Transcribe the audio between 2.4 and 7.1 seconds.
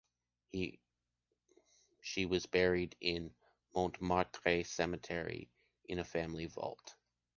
buried in Montmartre Cemetery, in a family vault.